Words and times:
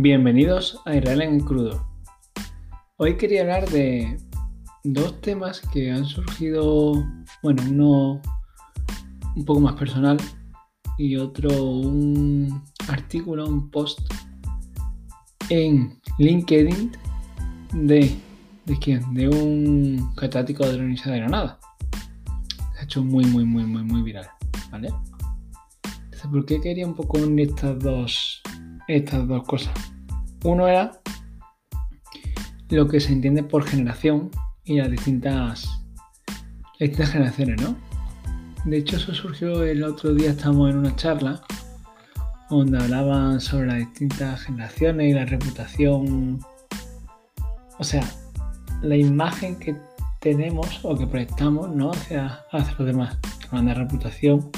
Bienvenidos 0.00 0.80
a 0.84 0.94
Israel 0.94 1.22
en 1.22 1.40
crudo. 1.40 1.84
Hoy 2.98 3.16
quería 3.16 3.40
hablar 3.40 3.68
de 3.68 4.16
dos 4.84 5.20
temas 5.20 5.60
que 5.72 5.90
han 5.90 6.04
surgido, 6.04 7.04
bueno, 7.42 7.64
uno 7.68 8.22
un 9.34 9.44
poco 9.44 9.58
más 9.58 9.74
personal 9.74 10.16
y 10.98 11.16
otro 11.16 11.50
un 11.64 12.62
artículo, 12.86 13.48
un 13.48 13.72
post 13.72 13.98
en 15.48 15.98
LinkedIn 16.18 16.92
de, 17.72 18.16
¿de 18.66 18.78
quién? 18.78 19.02
De 19.14 19.28
un 19.28 20.12
catedrático 20.14 20.64
de 20.64 20.74
la 20.74 20.78
Universidad 20.78 21.14
de 21.14 21.20
Granada. 21.22 21.58
Se 22.72 22.78
ha 22.78 22.84
hecho 22.84 23.02
muy, 23.02 23.24
muy, 23.24 23.44
muy, 23.44 23.64
muy, 23.64 23.82
muy 23.82 24.02
viral, 24.02 24.28
¿vale? 24.70 24.90
Entonces, 26.04 26.30
¿por 26.30 26.46
qué 26.46 26.60
quería 26.60 26.86
un 26.86 26.94
poco 26.94 27.18
unir 27.18 27.48
estas 27.48 27.80
dos, 27.80 28.37
estas 28.88 29.28
dos 29.28 29.44
cosas? 29.44 29.72
Uno 30.44 30.66
era 30.66 31.00
lo 32.70 32.88
que 32.88 33.00
se 33.00 33.12
entiende 33.12 33.42
por 33.42 33.64
generación 33.64 34.30
y 34.64 34.76
las 34.76 34.90
distintas, 34.90 35.68
distintas 36.78 37.10
generaciones, 37.10 37.62
¿no? 37.62 37.76
De 38.64 38.78
hecho, 38.78 38.96
eso 38.96 39.14
surgió 39.14 39.62
el 39.62 39.82
otro 39.84 40.12
día, 40.14 40.30
estábamos 40.30 40.70
en 40.70 40.78
una 40.78 40.96
charla 40.96 41.40
donde 42.50 42.78
hablaban 42.78 43.40
sobre 43.40 43.68
las 43.68 43.78
distintas 43.78 44.42
generaciones 44.42 45.10
y 45.10 45.14
la 45.14 45.24
reputación, 45.24 46.40
o 47.78 47.84
sea, 47.84 48.02
la 48.82 48.96
imagen 48.96 49.56
que 49.56 49.76
tenemos 50.20 50.80
o 50.82 50.96
que 50.96 51.06
proyectamos 51.06 51.70
¿no? 51.74 51.90
hacia, 51.90 52.40
hacia 52.52 52.74
los 52.78 52.86
demás. 52.86 53.18
Hablando 53.46 53.70
de 53.70 53.74
reputación 53.78 54.50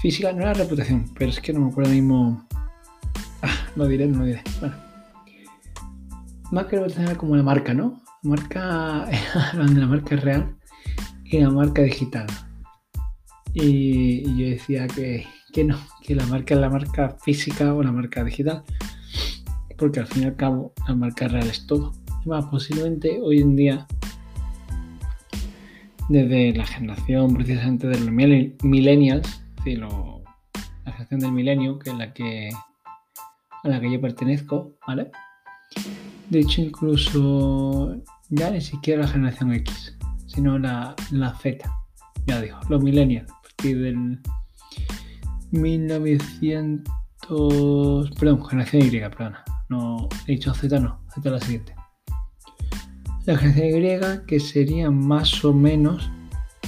física, 0.00 0.32
no 0.32 0.42
era 0.42 0.54
reputación, 0.54 1.04
pero 1.16 1.30
es 1.30 1.40
que 1.40 1.52
no 1.52 1.60
me 1.60 1.70
acuerdo 1.70 1.90
mismo. 1.92 2.47
Ah, 3.42 3.54
no 3.76 3.86
diré, 3.86 4.06
no 4.06 4.24
diré. 4.24 4.42
Bueno 4.60 4.88
que 6.66 6.78
tener 6.78 7.16
como 7.16 7.36
la 7.36 7.42
marca, 7.42 7.74
¿no? 7.80 8.00
Marca, 8.22 9.08
la 9.54 9.86
marca 9.86 10.16
real 10.16 10.56
y 11.24 11.38
la 11.38 11.50
marca 11.50 11.82
digital. 11.82 12.26
Y, 13.54 14.22
yo 14.36 14.50
decía 14.50 14.86
que, 14.86 15.26
no, 15.64 15.78
que 16.02 16.14
la 16.14 16.26
marca 16.26 16.54
es 16.54 16.60
la 16.60 16.70
marca 16.70 17.16
física 17.22 17.74
o 17.74 17.82
la 17.82 17.92
marca 17.92 18.24
digital. 18.24 18.64
Porque 19.76 20.00
al 20.00 20.06
fin 20.06 20.24
y 20.24 20.26
al 20.26 20.36
cabo 20.36 20.72
la 20.88 20.94
marca 20.94 21.28
real 21.28 21.46
es 21.46 21.66
todo. 21.66 21.92
Más, 22.24 22.46
posiblemente 22.46 23.20
hoy 23.22 23.40
en 23.40 23.54
día, 23.54 23.86
desde 26.08 26.52
la 26.54 26.66
generación 26.66 27.34
precisamente 27.34 27.86
de 27.86 28.00
los 28.00 28.10
millennials, 28.10 29.42
es 29.64 29.78
la 29.78 30.92
generación 30.92 31.20
del 31.20 31.32
milenio, 31.32 31.78
que 31.78 31.90
es 31.90 31.96
la 31.96 32.12
que 32.12 32.50
a 33.68 33.74
la 33.74 33.80
que 33.80 33.92
yo 33.92 34.00
pertenezco, 34.00 34.74
¿vale? 34.86 35.10
De 36.30 36.40
hecho, 36.40 36.60
incluso 36.60 37.96
ya 38.28 38.50
ni 38.50 38.60
siquiera 38.60 39.02
la 39.02 39.08
generación 39.08 39.52
X, 39.54 39.96
sino 40.26 40.58
la, 40.58 40.94
Z. 41.40 41.70
Ya 42.26 42.40
digo, 42.40 42.58
los 42.68 42.82
millennials, 42.82 43.30
a 43.30 43.42
partir 43.42 43.80
del 43.80 44.20
1900. 45.52 48.10
Perdón, 48.18 48.44
generación 48.46 48.86
Y, 48.86 48.90
perdón. 48.90 49.34
No, 49.68 50.08
he 50.26 50.32
dicho 50.32 50.52
Z, 50.54 50.80
no, 50.80 51.00
Z 51.14 51.30
la 51.30 51.40
siguiente. 51.40 51.74
La 53.24 53.38
generación 53.38 54.22
Y, 54.22 54.26
que 54.26 54.40
sería 54.40 54.90
más 54.90 55.44
o 55.44 55.52
menos 55.52 56.10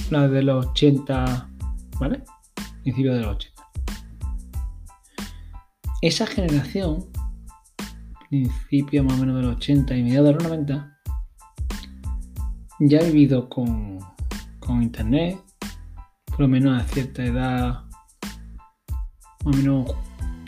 la 0.09 0.27
de 0.27 0.43
los 0.43 0.67
80, 0.67 1.49
¿vale? 1.99 2.23
Principio 2.83 3.13
de 3.13 3.21
los 3.21 3.35
80. 3.35 3.50
Esa 6.01 6.25
generación 6.25 7.05
principio 8.31 9.03
más 9.03 9.15
o 9.15 9.17
menos 9.17 9.35
de 9.35 9.41
los 9.41 9.57
80 9.57 9.97
y 9.97 10.03
mediados 10.03 10.27
de 10.27 10.33
los 10.35 10.43
90, 10.43 10.97
ya 12.79 12.99
he 12.99 13.11
vivido 13.11 13.49
con, 13.49 13.99
internet, 14.81 15.37
por 16.27 16.39
lo 16.39 16.47
menos 16.47 16.81
a 16.81 16.85
cierta 16.87 17.25
edad, 17.25 17.83
más 19.43 19.55
o 19.55 19.57
menos 19.57 19.91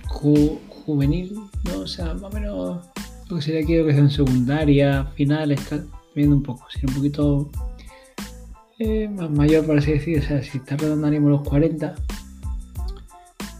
juvenil, 0.06 1.36
¿no? 1.66 1.80
O 1.80 1.88
sea, 1.88 2.14
más 2.14 2.24
o 2.24 2.30
menos 2.30 2.88
lo 3.30 3.36
que 3.36 3.42
sería 3.42 3.60
aquí, 3.60 3.74
que 3.74 3.92
sea 3.92 4.00
en 4.00 4.10
secundaria, 4.10 5.04
final, 5.16 5.52
está 5.52 5.84
viendo 6.16 6.38
un 6.38 6.44
poco, 6.44 6.66
si 6.70 6.86
un 6.86 6.94
poquito 6.94 7.52
eh, 8.80 9.10
más 9.10 9.30
mayor, 9.30 9.66
por 9.66 9.78
así 9.78 9.92
decir, 9.92 10.20
o 10.20 10.22
sea, 10.22 10.42
si 10.42 10.58
está 10.58 10.78
redondaríamos 10.78 11.32
los 11.32 11.42
40, 11.42 11.96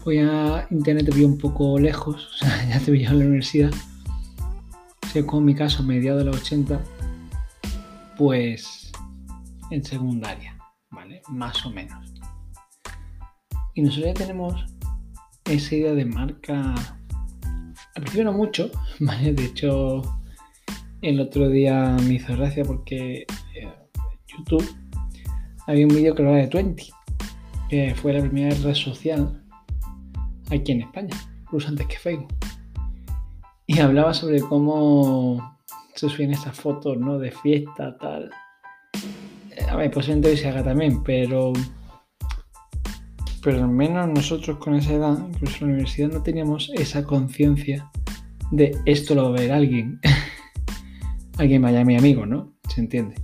pues 0.04 0.18
ya 0.18 0.66
internet 0.70 1.10
te 1.10 1.24
un 1.24 1.38
poco 1.38 1.78
lejos, 1.78 2.28
o 2.34 2.36
sea, 2.38 2.68
ya 2.68 2.78
te 2.78 2.92
pillado 2.92 3.14
en 3.14 3.20
la 3.20 3.26
universidad 3.26 3.70
como 5.22 5.38
en 5.38 5.44
mi 5.44 5.54
caso, 5.54 5.82
mediados 5.82 6.24
de 6.24 6.30
los 6.30 6.40
80, 6.40 6.80
pues 8.16 8.90
en 9.70 9.84
secundaria, 9.84 10.58
¿vale? 10.90 11.22
Más 11.28 11.64
o 11.64 11.70
menos. 11.70 12.12
Y 13.74 13.82
nosotros 13.82 14.06
ya 14.06 14.14
tenemos 14.14 14.64
esa 15.44 15.74
idea 15.74 15.94
de 15.94 16.04
marca. 16.04 16.74
Al 17.94 18.24
no 18.24 18.32
mucho, 18.32 18.70
¿vale? 19.00 19.32
De 19.32 19.44
hecho, 19.44 20.02
el 21.00 21.20
otro 21.20 21.48
día 21.48 21.96
me 22.04 22.14
hizo 22.14 22.36
gracia 22.36 22.64
porque 22.64 23.26
en 23.54 23.68
eh, 23.68 23.74
YouTube 24.26 24.68
había 25.66 25.86
un 25.86 25.94
vídeo 25.94 26.14
que 26.14 26.22
hablaba 26.22 26.38
de 26.38 26.48
20, 26.48 26.84
que 27.68 27.94
fue 27.94 28.12
la 28.12 28.20
primera 28.20 28.54
red 28.56 28.74
social 28.74 29.43
aquí 30.50 30.72
en 30.72 30.82
España, 30.82 31.14
incluso 31.42 31.68
antes 31.68 31.86
que 31.86 31.98
Facebook. 31.98 32.34
Y 33.66 33.78
hablaba 33.80 34.12
sobre 34.12 34.40
cómo 34.40 35.58
se 35.94 36.08
suben 36.08 36.32
estas 36.32 36.56
fotos, 36.56 36.98
¿no? 36.98 37.18
De 37.18 37.30
fiesta, 37.30 37.96
tal. 37.98 38.30
Eh, 39.50 39.64
a 39.68 39.76
ver, 39.76 39.90
posiblemente 39.90 40.30
hoy 40.30 40.36
se 40.36 40.48
haga 40.48 40.62
también, 40.62 41.02
pero. 41.02 41.52
Pero 43.42 43.58
al 43.58 43.68
menos 43.68 44.08
nosotros 44.08 44.58
con 44.58 44.74
esa 44.74 44.94
edad, 44.94 45.18
incluso 45.28 45.64
en 45.64 45.68
la 45.68 45.74
universidad, 45.74 46.08
no 46.10 46.22
teníamos 46.22 46.70
esa 46.74 47.04
conciencia 47.04 47.90
de 48.50 48.76
esto 48.86 49.14
lo 49.14 49.24
va 49.24 49.28
a 49.30 49.40
ver 49.40 49.52
alguien. 49.52 50.00
alguien 51.38 51.62
vaya 51.62 51.84
mi 51.84 51.96
amigo, 51.96 52.26
¿no? 52.26 52.54
Se 52.68 52.80
entiende. 52.80 53.16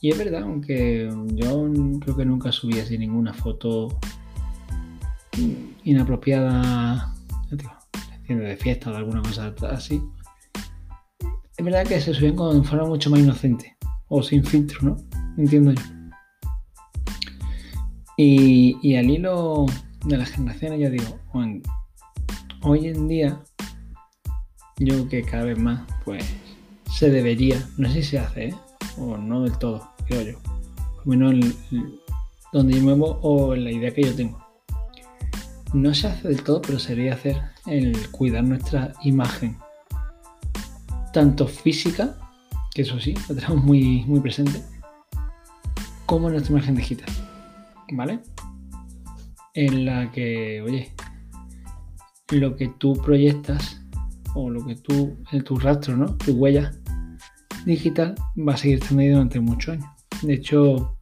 Y 0.00 0.10
es 0.10 0.18
verdad, 0.18 0.42
aunque 0.42 1.10
yo 1.32 1.70
creo 2.00 2.16
que 2.16 2.24
nunca 2.24 2.52
subí 2.52 2.78
así 2.78 2.96
ninguna 2.98 3.32
foto 3.32 3.98
inapropiada 5.84 7.14
de 8.28 8.56
fiesta 8.56 8.90
o 8.90 8.92
de 8.92 8.98
alguna 8.98 9.22
cosa 9.22 9.54
así, 9.70 10.02
es 11.56 11.64
verdad 11.64 11.86
que 11.86 12.00
se 12.00 12.12
suben 12.12 12.36
con 12.36 12.64
forma 12.64 12.86
mucho 12.86 13.10
más 13.10 13.20
inocente 13.20 13.76
o 14.08 14.22
sin 14.22 14.44
filtro, 14.44 14.80
¿no? 14.82 14.96
Entiendo 15.38 15.72
yo. 15.72 15.82
Y, 18.18 18.96
al 18.96 19.10
hilo 19.10 19.66
de 20.06 20.16
las 20.16 20.30
generaciones, 20.30 20.80
yo 20.80 20.90
digo, 20.90 21.18
hoy 22.62 22.88
en 22.88 23.08
día, 23.08 23.42
yo 24.78 24.94
creo 24.94 25.08
que 25.08 25.22
cada 25.22 25.44
vez 25.44 25.58
más, 25.58 25.82
pues 26.04 26.24
se 26.90 27.10
debería, 27.10 27.62
no 27.76 27.88
sé 27.88 28.02
si 28.02 28.10
se 28.10 28.18
hace, 28.18 28.48
¿eh? 28.48 28.54
o 28.98 29.18
no 29.18 29.42
del 29.42 29.58
todo, 29.58 29.90
creo 30.06 30.22
yo. 30.22 30.38
Lo 31.04 31.10
menos 31.10 31.34
donde 32.52 32.74
yo 32.74 32.82
muevo 32.82 33.18
o 33.22 33.54
la 33.54 33.70
idea 33.70 33.92
que 33.92 34.02
yo 34.02 34.14
tengo 34.14 34.45
no 35.76 35.94
se 35.94 36.08
hace 36.08 36.28
del 36.28 36.42
todo, 36.42 36.62
pero 36.62 36.78
sería 36.78 37.14
hacer 37.14 37.40
el 37.66 38.10
cuidar 38.10 38.44
nuestra 38.44 38.94
imagen, 39.04 39.58
tanto 41.12 41.46
física, 41.46 42.16
que 42.74 42.82
eso 42.82 42.98
sí, 42.98 43.14
lo 43.28 43.34
tenemos 43.34 43.62
muy, 43.62 44.04
muy 44.06 44.20
presente, 44.20 44.62
como 46.06 46.30
nuestra 46.30 46.52
imagen 46.52 46.76
digital, 46.76 47.08
¿vale? 47.92 48.20
En 49.54 49.84
la 49.84 50.10
que, 50.12 50.62
oye, 50.62 50.92
lo 52.30 52.56
que 52.56 52.68
tú 52.68 52.94
proyectas 52.94 53.82
o 54.34 54.48
lo 54.48 54.64
que 54.64 54.76
tú, 54.76 55.16
en 55.32 55.44
tu 55.44 55.58
rastro, 55.58 55.96
¿no? 55.96 56.16
Tu 56.16 56.32
huella 56.32 56.72
digital 57.66 58.14
va 58.36 58.54
a 58.54 58.56
seguir 58.56 58.78
estando 58.78 59.02
ahí 59.02 59.08
durante 59.08 59.40
muchos 59.40 59.74
años. 59.74 59.86
De 60.22 60.34
hecho, 60.34 60.96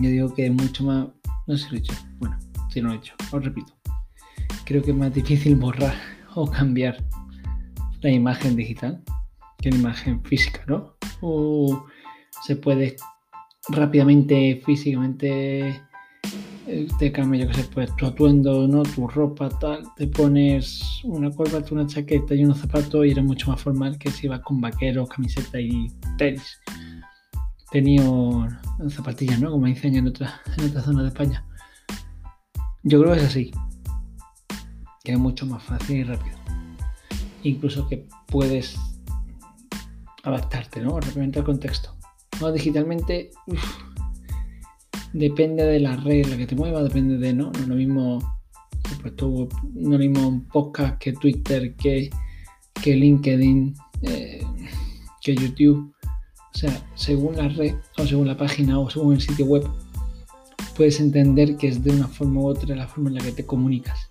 yo 0.00 0.08
digo 0.08 0.34
que 0.34 0.46
es 0.46 0.52
mucho 0.52 0.84
más, 0.84 1.06
no 1.46 1.56
sé 1.56 1.68
dicho, 1.76 1.92
bueno, 2.18 2.38
si 2.72 2.80
no 2.80 2.88
lo 2.88 2.94
he 2.94 2.96
hecho, 2.98 3.14
os 3.32 3.44
repito. 3.44 3.72
Creo 4.64 4.82
que 4.82 4.90
es 4.90 4.96
más 4.96 5.12
difícil 5.12 5.56
borrar 5.56 5.94
o 6.34 6.50
cambiar 6.50 6.96
la 8.00 8.10
imagen 8.10 8.56
digital 8.56 9.02
que 9.58 9.70
la 9.70 9.76
imagen 9.76 10.22
física, 10.24 10.64
¿no? 10.66 10.96
O 11.20 11.86
se 12.42 12.56
puede 12.56 12.96
rápidamente, 13.68 14.60
físicamente, 14.64 15.80
eh, 16.66 16.88
te 16.98 17.12
cambia, 17.12 17.42
yo 17.42 17.48
que 17.48 17.54
sé, 17.54 17.64
pues 17.72 17.94
tu 17.96 18.06
atuendo, 18.06 18.66
¿no? 18.66 18.82
Tu 18.82 19.06
ropa, 19.06 19.48
tal, 19.48 19.82
te 19.96 20.06
pones 20.08 21.00
una 21.04 21.30
corbata, 21.30 21.74
una 21.74 21.86
chaqueta 21.86 22.34
y 22.34 22.44
unos 22.44 22.58
zapatos 22.58 23.06
y 23.06 23.10
eres 23.10 23.24
mucho 23.24 23.50
más 23.50 23.60
formal 23.60 23.98
que 23.98 24.10
si 24.10 24.28
vas 24.28 24.40
con 24.40 24.60
vaqueros, 24.60 25.08
camiseta 25.08 25.60
y 25.60 25.88
tenis. 26.18 26.60
Tenía 27.70 28.02
zapatillas, 28.88 29.40
¿no? 29.40 29.50
Como 29.50 29.66
dicen 29.66 29.96
en 29.96 30.08
otras 30.08 30.32
en 30.58 30.64
otra 30.66 30.82
zonas 30.82 31.02
de 31.02 31.08
España. 31.08 31.44
Yo 32.84 33.00
creo 33.00 33.12
que 33.12 33.20
es 33.20 33.26
así. 33.26 33.50
Que 35.04 35.12
es 35.12 35.18
mucho 35.18 35.46
más 35.46 35.62
fácil 35.62 35.98
y 35.98 36.04
rápido. 36.04 36.36
incluso 37.42 37.88
que 37.88 38.06
puedes 38.26 38.76
adaptarte, 40.22 40.80
¿no? 40.80 41.00
Rápidamente 41.00 41.38
al 41.38 41.44
contexto. 41.44 41.96
No, 42.40 42.50
digitalmente, 42.52 43.30
depende 45.12 45.64
de 45.64 45.80
la 45.80 45.96
red 45.96 46.24
en 46.24 46.30
la 46.30 46.36
que 46.36 46.46
te 46.46 46.56
muevas, 46.56 46.84
depende 46.84 47.18
de, 47.18 47.32
¿no? 47.32 47.52
No 47.52 47.66
lo 47.66 47.74
mismo, 47.74 48.18
pues 49.00 49.14
no 49.20 49.90
lo 49.90 49.98
mismo 49.98 50.28
un 50.28 50.46
podcast 50.46 50.98
que 50.98 51.12
Twitter, 51.12 51.74
que, 51.76 52.10
que 52.82 52.96
LinkedIn, 52.96 53.74
eh, 54.02 54.44
que 55.20 55.34
YouTube. 55.34 55.94
O 56.54 56.58
sea, 56.58 56.84
según 56.94 57.36
la 57.36 57.48
red, 57.48 57.74
o 57.98 58.06
según 58.06 58.26
la 58.26 58.36
página, 58.36 58.78
o 58.78 58.90
según 58.90 59.14
el 59.14 59.20
sitio 59.20 59.46
web, 59.46 59.68
puedes 60.82 60.98
entender 60.98 61.56
que 61.56 61.68
es 61.68 61.84
de 61.84 61.92
una 61.92 62.08
forma 62.08 62.40
u 62.40 62.46
otra 62.48 62.74
la 62.74 62.88
forma 62.88 63.08
en 63.08 63.14
la 63.14 63.22
que 63.22 63.30
te 63.30 63.46
comunicas. 63.46 64.10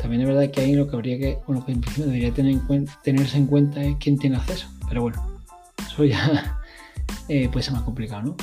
También 0.00 0.22
es 0.22 0.28
verdad 0.28 0.48
que 0.52 0.60
ahí 0.60 0.76
lo 0.76 0.88
que 0.88 0.94
habría 0.94 1.18
que, 1.18 1.38
principio 1.66 2.06
debería 2.06 2.32
tener 2.32 2.52
en 2.52 2.60
cuenta, 2.60 2.96
tenerse 3.02 3.38
en 3.38 3.48
cuenta 3.48 3.82
es 3.82 3.96
quién 3.98 4.16
tiene 4.18 4.36
acceso. 4.36 4.68
Pero 4.88 5.02
bueno, 5.02 5.40
eso 5.84 6.04
ya 6.04 6.60
eh, 7.28 7.48
puede 7.48 7.64
ser 7.64 7.74
más 7.74 7.82
complicado, 7.82 8.22
¿no? 8.22 8.36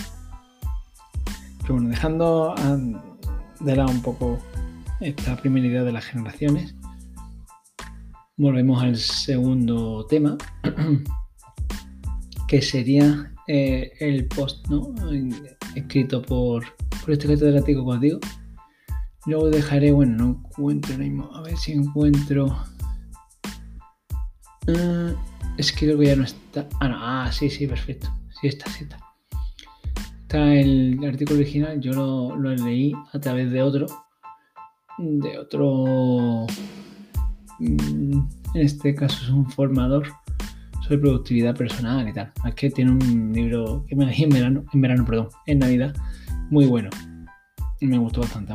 Pero 1.62 1.76
bueno, 1.76 1.88
dejando 1.88 2.54
de 3.62 3.76
lado 3.78 3.92
un 3.92 4.02
poco 4.02 4.38
esta 5.00 5.38
primera 5.38 5.66
idea 5.66 5.84
de 5.86 5.94
las 5.94 6.04
generaciones, 6.04 6.76
volvemos 8.36 8.84
al 8.84 8.98
segundo 8.98 10.06
tema, 10.08 10.38
que 12.50 12.62
sería 12.62 13.32
eh, 13.48 13.94
el 14.02 14.26
post 14.26 14.68
¿no? 14.68 14.94
escrito 15.76 16.22
por, 16.22 16.66
por 17.06 17.14
este 17.14 17.28
catedrático 17.28 17.98
digo. 17.98 18.20
Luego 19.28 19.50
dejaré, 19.50 19.92
bueno, 19.92 20.18
no 20.18 20.26
encuentro 20.32 20.94
ahora 20.94 21.04
mismo, 21.04 21.36
a 21.36 21.42
ver 21.42 21.56
si 21.56 21.74
encuentro. 21.74 22.48
Uh, 24.68 25.14
es 25.58 25.72
que 25.72 25.86
creo 25.86 26.00
que 26.00 26.08
ya 26.08 26.16
no 26.16 26.24
está. 26.24 26.68
Ah, 26.80 26.88
no, 26.88 26.96
ah, 26.98 27.32
sí, 27.32 27.50
sí, 27.50 27.68
perfecto. 27.68 28.08
Sí 28.42 28.48
está, 28.48 28.70
sí 28.72 28.84
está. 28.86 28.98
Está 30.22 30.54
el 30.56 31.00
artículo 31.06 31.40
original, 31.40 31.80
yo 31.80 31.94
lo, 31.94 32.36
lo 32.36 32.56
leí 32.56 32.94
a 33.14 33.20
través 33.20 33.52
de 33.52 33.62
otro. 33.62 33.86
De 34.98 35.38
otro. 35.38 36.48
Mm, 37.60 38.20
en 38.56 38.62
este 38.62 38.96
caso 38.96 39.24
es 39.24 39.30
un 39.30 39.50
formador 39.50 40.08
sobre 40.82 41.00
productividad 41.00 41.56
personal 41.56 42.08
y 42.08 42.14
tal. 42.14 42.32
Es 42.48 42.56
que 42.56 42.72
tiene 42.72 42.92
un 42.92 43.32
libro 43.32 43.86
que 43.88 43.96
me 43.96 44.08
leí 44.08 44.24
en 44.24 44.30
verano, 44.30 44.66
en 44.74 44.82
verano, 44.82 45.06
perdón, 45.06 45.30
en 45.46 45.60
Navidad, 45.60 45.96
muy 46.50 46.66
bueno. 46.66 46.90
Me 47.82 47.98
gustó 47.98 48.22
bastante. 48.22 48.54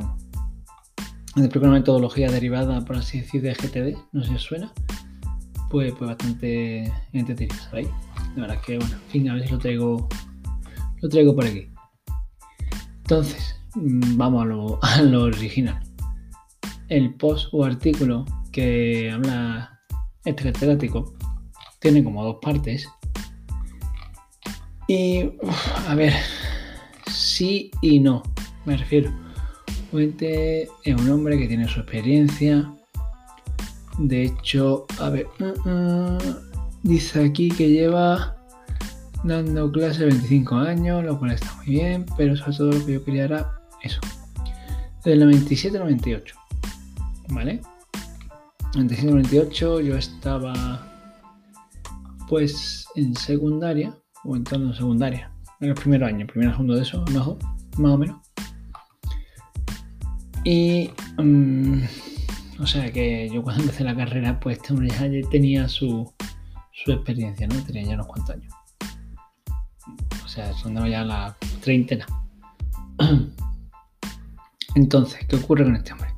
Después 1.36 1.62
una 1.62 1.72
metodología 1.72 2.30
derivada, 2.30 2.84
por 2.84 2.96
así 2.96 3.20
decir, 3.20 3.42
de 3.42 3.54
GTD, 3.54 3.96
no 4.12 4.22
sé 4.22 4.30
si 4.30 4.34
os 4.34 4.42
suena, 4.42 4.72
pues, 5.70 5.92
pues 5.92 6.08
bastante 6.10 6.92
entretenido, 7.12 7.56
¿sabéis? 7.56 7.88
La 8.34 8.42
verdad 8.42 8.60
que, 8.60 8.78
bueno, 8.78 8.94
en 8.94 9.10
fin, 9.10 9.30
a 9.30 9.40
si 9.40 9.48
lo 9.48 9.58
traigo, 9.58 10.08
lo 11.00 11.08
traigo 11.08 11.34
por 11.34 11.44
aquí. 11.44 11.68
Entonces, 13.02 13.56
mm, 13.76 14.16
vamos 14.16 14.42
a 14.42 14.46
lo, 14.46 14.78
a 14.82 15.02
lo 15.02 15.22
original. 15.22 15.80
El 16.88 17.14
post 17.14 17.48
o 17.52 17.64
artículo 17.64 18.24
que 18.50 19.10
habla 19.12 19.80
este 20.24 20.44
catedrático 20.44 21.14
tiene 21.78 22.02
como 22.02 22.24
dos 22.24 22.36
partes. 22.42 22.88
Y, 24.88 25.30
a 25.86 25.94
ver, 25.94 26.12
sí 27.40 27.70
y 27.80 28.00
no, 28.00 28.22
me 28.66 28.76
refiero. 28.76 29.10
Puente 29.90 30.68
es 30.84 30.94
un 30.94 31.08
hombre 31.08 31.38
que 31.38 31.48
tiene 31.48 31.66
su 31.66 31.80
experiencia. 31.80 32.70
De 33.98 34.24
hecho, 34.24 34.84
a 34.98 35.08
ver, 35.08 35.26
uh, 35.40 35.68
uh, 35.70 36.18
dice 36.82 37.24
aquí 37.24 37.48
que 37.48 37.70
lleva 37.70 38.36
dando 39.24 39.72
clase 39.72 40.04
25 40.04 40.54
años, 40.54 41.02
lo 41.02 41.18
cual 41.18 41.30
está 41.30 41.50
muy 41.56 41.66
bien, 41.66 42.04
pero 42.18 42.36
sobre 42.36 42.56
todo 42.58 42.72
lo 42.72 42.84
que 42.84 42.92
yo 42.92 43.04
quería 43.04 43.24
era 43.24 43.50
eso. 43.82 44.00
Del 45.02 45.20
97 45.20 45.78
al 45.78 45.84
98. 45.84 46.36
¿Vale? 47.30 47.62
97 48.74 49.10
98 49.10 49.80
yo 49.80 49.96
estaba 49.96 50.86
pues 52.28 52.86
en 52.96 53.16
secundaria, 53.16 53.94
o 54.24 54.36
entrando 54.36 54.68
en 54.68 54.74
secundaria, 54.74 55.29
en 55.60 55.68
el 55.68 55.74
primer 55.74 56.04
año, 56.04 56.26
primer 56.26 56.50
segundo 56.50 56.74
de 56.74 56.82
eso, 56.82 57.04
más 57.12 57.92
o 57.92 57.98
menos. 57.98 58.16
Y, 60.44 60.90
mm, 61.18 61.82
o 62.60 62.66
sea 62.66 62.90
que 62.92 63.28
yo 63.32 63.42
cuando 63.42 63.62
empecé 63.62 63.84
la 63.84 63.94
carrera, 63.94 64.40
pues 64.40 64.58
este 64.58 64.74
ya 64.86 65.28
tenía 65.30 65.68
su, 65.68 66.10
su 66.72 66.92
experiencia, 66.92 67.46
¿no? 67.46 67.62
Tenía 67.64 67.82
ya 67.82 67.94
unos 67.94 68.06
cuantos 68.06 68.36
años. 68.36 68.54
O 70.24 70.28
sea, 70.28 70.52
son 70.54 70.74
ya 70.88 71.04
la 71.04 71.36
treintena. 71.60 72.06
Entonces, 74.74 75.26
¿qué 75.26 75.36
ocurre 75.36 75.64
con 75.64 75.76
este 75.76 75.92
hombre? 75.92 76.08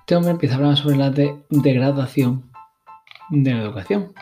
Este 0.00 0.16
hombre 0.16 0.32
empieza 0.32 0.54
a 0.54 0.58
hablar 0.58 0.76
sobre 0.76 0.96
la 0.96 1.10
degradación 1.10 2.50
de 3.30 3.54
la 3.54 3.62
educación. 3.62 4.12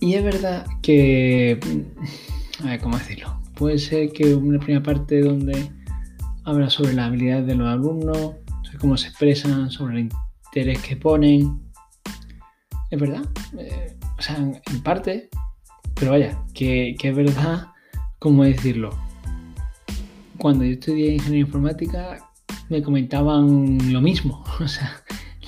Y 0.00 0.14
es 0.14 0.24
verdad 0.24 0.66
que, 0.82 1.58
a 2.62 2.66
ver, 2.66 2.80
¿cómo 2.80 2.96
decirlo? 2.98 3.40
Puede 3.54 3.78
ser 3.78 4.10
que 4.12 4.34
una 4.34 4.58
primera 4.58 4.82
parte 4.82 5.20
donde 5.20 5.70
habla 6.44 6.70
sobre 6.70 6.94
las 6.94 7.08
habilidades 7.08 7.46
de 7.46 7.54
los 7.54 7.68
alumnos, 7.68 8.34
sobre 8.62 8.78
cómo 8.78 8.96
se 8.96 9.08
expresan, 9.08 9.70
sobre 9.70 10.00
el 10.00 10.10
interés 10.46 10.80
que 10.80 10.96
ponen. 10.96 11.60
Es 12.90 13.00
verdad, 13.00 13.24
eh, 13.58 13.96
o 14.18 14.22
sea, 14.22 14.36
en 14.36 14.82
parte, 14.82 15.28
pero 15.94 16.12
vaya, 16.12 16.38
que, 16.54 16.96
es 16.98 17.16
verdad, 17.16 17.68
¿cómo 18.18 18.44
decirlo? 18.44 18.90
Cuando 20.38 20.64
yo 20.64 20.72
estudié 20.72 21.14
ingeniería 21.14 21.46
informática, 21.46 22.18
me 22.68 22.82
comentaban 22.82 23.92
lo 23.92 24.00
mismo. 24.00 24.44
O 24.60 24.68
sea, 24.68 25.02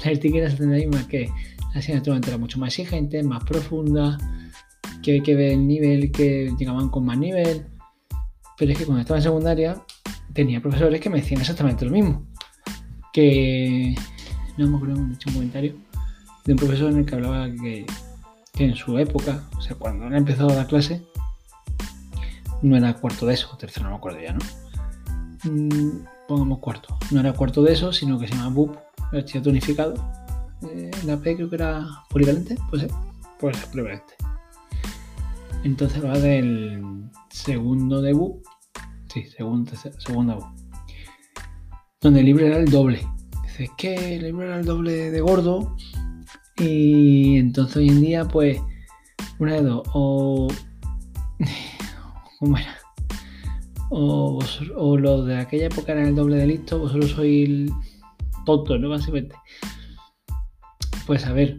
la 0.04 0.12
etiqueta 0.12 0.54
la 0.58 0.76
misma 0.76 1.06
que 1.08 1.31
la 1.75 1.81
asignatura 1.81 2.19
era 2.19 2.38
mucho 2.38 2.58
más 2.58 2.69
exigente, 2.69 3.22
más 3.22 3.43
profunda, 3.44 4.19
que 5.08 5.14
hay 5.14 5.22
que 5.22 5.34
ver 5.34 5.52
el 5.52 5.66
nivel, 5.66 6.12
que 6.12 6.55
llegaban 6.58 6.90
con 6.90 7.06
más 7.06 7.16
nivel. 7.16 7.66
Pero 8.58 8.72
es 8.72 8.78
que 8.78 8.84
cuando 8.84 9.00
estaba 9.00 9.16
en 9.16 9.22
secundaria, 9.22 9.82
tenía 10.34 10.60
profesores 10.60 11.00
que 11.00 11.08
me 11.08 11.20
decían 11.20 11.40
exactamente 11.40 11.87
lo 11.87 11.92
mismo. 11.92 12.26
Que 13.14 13.94
no 14.59 14.68
me 14.68 14.76
acuerdo, 14.76 14.97
he 14.97 15.14
hecho 15.14 15.30
un 15.30 15.35
comentario 15.37 15.76
de 16.44 16.52
un 16.52 16.59
profesor 16.59 16.90
en 16.90 16.99
el 16.99 17.06
que 17.06 17.14
hablaba 17.14 17.49
que, 17.50 17.87
en 18.59 18.75
su 18.75 18.99
época, 18.99 19.49
o 19.56 19.62
sea, 19.62 19.76
cuando 19.76 20.06
él 20.06 20.14
empezado 20.14 20.50
a 20.50 20.56
dar 20.56 20.66
clase, 20.66 21.02
no 22.61 22.76
era 22.76 22.92
cuarto 22.92 23.25
de 23.25 23.33
eso, 23.33 23.56
tercero 23.56 23.85
no 23.85 23.92
me 23.92 23.97
acuerdo 23.97 24.21
ya, 24.21 24.35
¿no? 24.35 24.40
Mm, 25.44 26.04
pongamos 26.28 26.59
cuarto. 26.59 26.99
No 27.12 27.21
era 27.21 27.33
cuarto 27.33 27.62
de 27.62 27.73
eso, 27.73 27.94
sino 27.94 28.18
que 28.18 28.28
se 28.28 28.35
llama 28.35 28.50
BUP, 28.50 28.76
archivo 29.11 29.49
unificado. 29.49 29.94
Eh, 30.71 30.90
la 31.06 31.16
P 31.16 31.35
creo 31.35 31.49
que 31.49 31.56
era 31.56 31.87
polivalente, 32.11 32.56
pues 32.68 32.83
ser, 32.83 32.90
pues 33.40 33.56
polivalente. 33.68 34.27
Entonces 35.65 36.05
va 36.05 36.19
del 36.19 37.11
segundo 37.31 38.00
de 38.00 38.12
BUP 38.12 38.45
Sí, 39.12 39.25
segundo, 39.25 39.73
segunda 39.99 40.38
Donde 42.00 42.21
el 42.21 42.27
libro 42.27 42.47
era 42.47 42.59
el 42.59 42.71
doble. 42.71 43.07
Dice, 43.43 43.65
es 43.65 43.71
que 43.79 44.17
el 44.17 44.25
libro 44.25 44.45
era 44.45 44.61
el 44.61 44.67
doble 44.67 45.11
de 45.11 45.21
gordo. 45.21 45.77
Y 46.59 47.38
entonces 47.38 47.77
hoy 47.79 47.88
en 47.88 48.00
día, 48.03 48.29
pues, 48.29 48.61
una 49.38 49.55
de 49.55 49.62
dos. 49.62 49.83
O. 49.95 50.49
¿Cómo 52.38 52.59
era? 52.59 52.77
O, 53.91 54.38
o 54.77 54.97
los 54.99 55.27
de 55.27 55.38
aquella 55.38 55.67
época 55.67 55.93
eran 55.93 56.09
el 56.09 56.15
doble 56.15 56.37
de 56.37 56.47
listo, 56.47 56.79
vosotros 56.79 57.12
sois 57.12 57.71
tontos, 58.45 58.79
¿no? 58.79 58.91
Básicamente. 58.91 59.35
Pues 61.07 61.25
a 61.25 61.33
ver, 61.33 61.57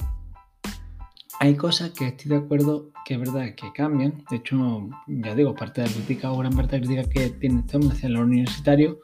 hay 1.39 1.55
cosas 1.55 1.91
que 1.91 2.08
estoy 2.08 2.31
de 2.31 2.38
acuerdo 2.38 2.91
que 3.05 3.13
es 3.13 3.19
verdad 3.19 3.55
que 3.55 3.72
cambian. 3.72 4.24
De 4.29 4.38
hecho, 4.38 4.89
ya 5.08 5.34
digo, 5.34 5.55
parte 5.55 5.81
de 5.81 5.88
la 5.88 5.93
crítica 5.93 6.31
o 6.31 6.38
gran 6.38 6.53
parte 6.53 6.79
de 6.79 6.81
la 6.81 6.88
crítica 6.88 7.10
que 7.10 7.29
tiene 7.29 7.62
este 7.62 7.77
hombre 7.77 7.96
hacia 7.96 8.08
el 8.08 8.17
universitario, 8.17 9.00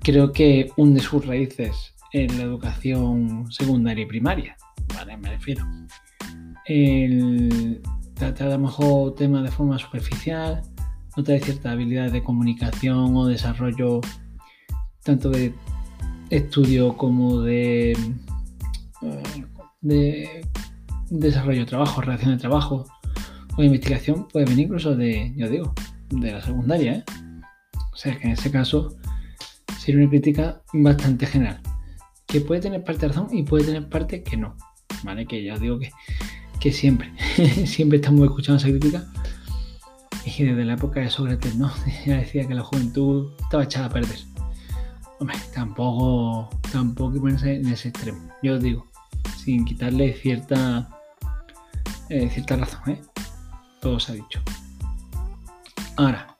creo 0.00 0.32
que 0.32 0.72
hunde 0.76 1.00
sus 1.00 1.24
raíces 1.24 1.94
en 2.12 2.36
la 2.36 2.44
educación 2.44 3.50
secundaria 3.50 4.02
y 4.02 4.06
primaria. 4.06 4.56
Vale, 4.92 5.16
me 5.18 5.30
refiero. 5.30 5.64
El 6.66 7.80
tratar 8.14 8.48
a 8.48 8.50
lo 8.52 8.58
mejor 8.58 9.14
temas 9.14 9.44
de 9.44 9.52
forma 9.52 9.78
superficial, 9.78 10.62
no 11.16 11.22
trae 11.22 11.40
ciertas 11.40 11.72
habilidades 11.72 12.12
de 12.12 12.24
comunicación 12.24 13.16
o 13.16 13.26
desarrollo 13.26 14.00
tanto 15.04 15.30
de 15.30 15.54
estudio 16.28 16.96
como 16.96 17.40
de, 17.40 17.92
eh, 17.92 19.44
de 19.80 20.46
desarrollo 21.10 21.60
de 21.60 21.66
trabajo, 21.66 22.00
relación 22.00 22.32
de 22.32 22.38
trabajo 22.38 22.86
o 23.56 23.62
investigación 23.62 24.28
puede 24.28 24.46
venir 24.46 24.66
incluso 24.66 24.96
de, 24.96 25.32
yo 25.36 25.48
digo, 25.48 25.74
de 26.10 26.32
la 26.32 26.40
secundaria. 26.40 26.92
¿eh? 26.92 27.04
O 27.92 27.96
sea 27.96 28.16
que 28.16 28.26
en 28.26 28.32
ese 28.32 28.50
caso 28.50 28.96
sería 29.78 30.00
una 30.00 30.10
crítica 30.10 30.62
bastante 30.72 31.26
general, 31.26 31.60
que 32.26 32.40
puede 32.40 32.60
tener 32.60 32.84
parte 32.84 33.02
de 33.02 33.08
razón 33.08 33.28
y 33.32 33.42
puede 33.42 33.64
tener 33.64 33.88
parte 33.88 34.22
que 34.22 34.36
no. 34.36 34.56
¿vale? 35.02 35.26
Que 35.26 35.42
ya 35.42 35.54
os 35.54 35.60
digo 35.60 35.78
que, 35.78 35.90
que 36.60 36.72
siempre, 36.72 37.12
siempre 37.66 37.96
estamos 37.98 38.22
escuchando 38.24 38.58
esa 38.58 38.68
crítica. 38.68 39.04
Y 40.24 40.44
desde 40.44 40.64
la 40.64 40.74
época 40.74 41.00
de 41.00 41.10
Sócrates, 41.10 41.56
¿no? 41.56 41.72
Ya 42.06 42.16
decía 42.18 42.46
que 42.46 42.54
la 42.54 42.62
juventud 42.62 43.32
estaba 43.42 43.64
echada 43.64 43.86
a 43.86 43.90
perder. 43.90 44.18
Hombre, 45.18 45.36
tampoco, 45.54 46.48
tampoco 46.72 47.14
hay 47.14 47.20
ponerse 47.20 47.56
en 47.56 47.68
ese 47.68 47.88
extremo. 47.88 48.20
Yo 48.42 48.54
os 48.54 48.62
digo, 48.62 48.86
sin 49.36 49.64
quitarle 49.64 50.12
cierta, 50.14 50.88
eh, 52.10 52.28
cierta 52.28 52.56
razón, 52.56 52.80
¿eh? 52.88 53.00
Todo 53.80 53.98
se 54.00 54.12
ha 54.12 54.14
dicho. 54.16 54.40
Ahora, 55.96 56.36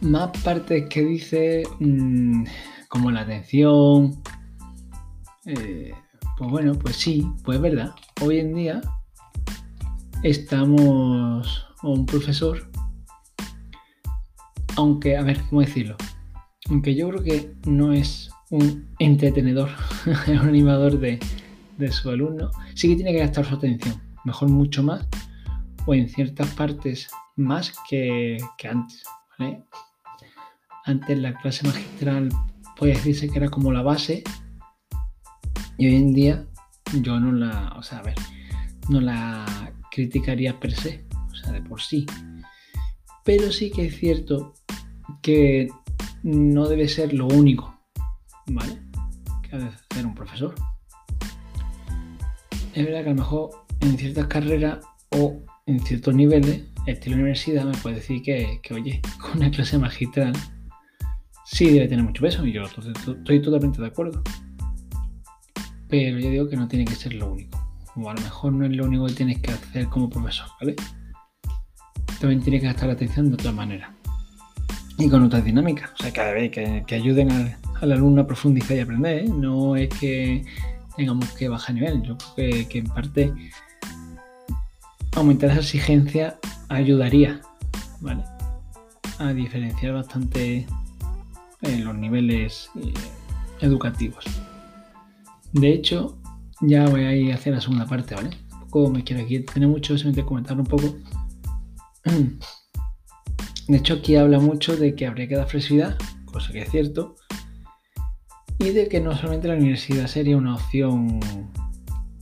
más 0.00 0.30
partes 0.42 0.88
que 0.88 1.04
dice, 1.04 1.64
mmm, 1.80 2.44
como 2.88 3.10
la 3.10 3.22
atención, 3.22 4.22
eh, 5.44 5.92
pues 6.38 6.50
bueno, 6.50 6.74
pues 6.74 6.96
sí, 6.96 7.26
pues 7.44 7.56
es 7.56 7.62
verdad. 7.62 7.94
Hoy 8.22 8.38
en 8.38 8.54
día 8.54 8.80
estamos, 10.22 11.66
un 11.82 12.06
profesor, 12.06 12.70
aunque, 14.76 15.16
a 15.16 15.22
ver, 15.22 15.40
¿cómo 15.48 15.62
decirlo? 15.62 15.96
Aunque 16.70 16.94
yo 16.94 17.08
creo 17.08 17.22
que 17.22 17.54
no 17.66 17.92
es 17.92 18.30
un 18.50 18.88
entretenedor, 18.98 19.70
un 20.28 20.48
animador 20.48 21.00
de, 21.00 21.18
de 21.76 21.92
su 21.92 22.10
alumno, 22.10 22.50
sí 22.74 22.88
que 22.88 22.96
tiene 22.96 23.12
que 23.12 23.18
gastar 23.18 23.44
su 23.44 23.54
atención, 23.54 24.00
mejor 24.24 24.48
mucho 24.48 24.82
más, 24.82 25.06
o 25.86 25.94
en 25.94 26.08
ciertas 26.08 26.48
partes 26.54 27.08
más 27.36 27.72
que, 27.88 28.38
antes. 28.68 29.02
Antes 30.84 31.18
la 31.18 31.34
clase 31.34 31.66
magistral 31.66 32.28
puede 32.76 32.94
decirse 32.94 33.28
que 33.28 33.38
era 33.38 33.48
como 33.48 33.72
la 33.72 33.82
base 33.82 34.22
y 35.78 35.86
hoy 35.86 35.96
en 35.96 36.14
día 36.14 36.46
yo 37.02 37.18
no 37.20 37.32
la, 37.32 37.74
o 37.76 37.82
sea, 37.82 38.02
no 38.88 39.00
la 39.00 39.44
criticaría 39.90 40.58
per 40.58 40.72
se, 40.72 41.04
o 41.30 41.34
sea, 41.34 41.52
de 41.52 41.60
por 41.60 41.80
sí. 41.80 42.06
Pero 43.24 43.50
sí 43.50 43.70
que 43.70 43.86
es 43.86 43.96
cierto 43.96 44.54
que 45.22 45.68
no 46.22 46.68
debe 46.68 46.88
ser 46.88 47.12
lo 47.12 47.26
único, 47.26 47.78
¿vale? 48.46 48.80
Que 49.42 49.56
ha 49.56 49.58
de 49.58 49.66
hacer 49.66 50.06
un 50.06 50.14
profesor. 50.14 50.54
Es 52.76 52.84
verdad 52.84 53.04
que 53.04 53.08
a 53.08 53.12
lo 53.14 53.18
mejor 53.20 53.50
en 53.80 53.96
ciertas 53.96 54.26
carreras 54.26 54.80
o 55.08 55.40
en 55.64 55.80
ciertos 55.80 56.14
niveles, 56.14 56.62
estilo 56.86 57.16
universidad, 57.16 57.64
me 57.64 57.74
puede 57.78 57.96
decir 57.96 58.20
que, 58.20 58.60
que 58.62 58.74
oye, 58.74 59.00
con 59.18 59.38
una 59.38 59.50
clase 59.50 59.78
magistral 59.78 60.34
sí 61.46 61.70
debe 61.70 61.88
tener 61.88 62.04
mucho 62.04 62.20
peso 62.20 62.44
y 62.44 62.52
yo 62.52 62.64
estoy 62.64 63.40
totalmente 63.40 63.80
de 63.80 63.86
acuerdo. 63.86 64.22
Pero 65.88 66.18
yo 66.18 66.28
digo 66.28 66.48
que 66.50 66.56
no 66.56 66.68
tiene 66.68 66.84
que 66.84 66.94
ser 66.94 67.14
lo 67.14 67.32
único. 67.32 67.58
O 67.96 68.10
a 68.10 68.14
lo 68.14 68.20
mejor 68.20 68.52
no 68.52 68.66
es 68.66 68.76
lo 68.76 68.84
único 68.84 69.06
que 69.06 69.14
tienes 69.14 69.40
que 69.40 69.52
hacer 69.52 69.86
como 69.86 70.10
profesor, 70.10 70.48
¿vale? 70.60 70.76
También 72.20 72.42
tienes 72.42 72.60
que 72.60 72.66
gastar 72.66 72.90
atención 72.90 73.28
de 73.30 73.34
otra 73.36 73.52
manera. 73.52 73.94
Y 74.98 75.08
con 75.08 75.22
otras 75.22 75.42
dinámicas. 75.42 75.92
O 75.98 76.02
sea, 76.02 76.32
vez 76.34 76.50
que, 76.50 76.84
que 76.86 76.94
ayuden 76.94 77.32
al, 77.32 77.56
al, 77.80 77.92
alumno 77.92 78.20
a 78.20 78.26
profundizar 78.26 78.76
y 78.76 78.80
aprender. 78.80 79.24
¿eh? 79.24 79.28
No 79.28 79.76
es 79.76 79.88
que 79.88 80.44
tengamos 80.96 81.30
que 81.32 81.48
bajar 81.48 81.74
nivel. 81.74 82.02
Yo 82.02 82.16
creo 82.34 82.68
que, 82.68 82.78
en 82.78 82.86
parte 82.86 83.32
aumentar 85.14 85.50
esa 85.50 85.60
exigencia 85.60 86.38
ayudaría, 86.68 87.40
¿vale? 88.00 88.24
A 89.18 89.32
diferenciar 89.32 89.94
bastante 89.94 90.66
en 91.62 91.84
los 91.84 91.94
niveles 91.94 92.70
eh, 92.76 92.92
educativos. 93.60 94.24
De 95.52 95.72
hecho, 95.72 96.18
ya 96.60 96.86
voy 96.86 97.04
a 97.04 97.14
ir 97.14 97.32
hacia 97.32 97.52
la 97.52 97.60
segunda 97.60 97.86
parte, 97.86 98.14
¿vale? 98.14 98.30
Tampoco 98.50 98.90
me 98.90 99.04
quiero 99.04 99.22
aquí 99.22 99.40
tener 99.40 99.68
mucho, 99.68 99.96
simplemente 99.96 100.28
comentar 100.28 100.58
un 100.58 100.66
poco. 100.66 100.96
De 103.68 103.78
hecho, 103.78 103.94
aquí 103.94 104.14
habla 104.14 104.38
mucho 104.38 104.76
de 104.76 104.94
que 104.94 105.06
habría 105.06 105.26
que 105.26 105.34
dar 105.34 105.48
flexibilidad, 105.48 105.98
cosa 106.24 106.52
que 106.52 106.60
es 106.60 106.70
cierto, 106.70 107.16
y 108.58 108.70
de 108.70 108.88
que 108.88 109.00
no 109.00 109.14
solamente 109.14 109.48
la 109.48 109.54
universidad 109.54 110.06
sería 110.06 110.36
una 110.36 110.54
opción 110.54 111.20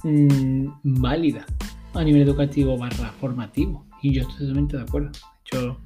mmm, 0.03 0.69
válida 0.83 1.47
a 1.95 2.03
nivel 2.03 2.23
educativo 2.23 2.77
barra 2.77 3.13
formativo. 3.21 3.87
Y 4.03 4.13
yo 4.13 4.23
estoy 4.23 4.39
totalmente 4.39 4.77
de 4.77 4.83
acuerdo. 4.83 5.11
Hecho, 5.45 5.81